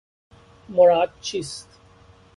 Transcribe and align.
مراد 0.69 1.09
چیست 1.21 1.69